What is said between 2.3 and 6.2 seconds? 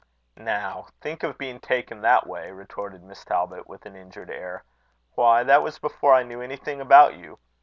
retorted Miss Talbot, with an injured air. "Why, that was before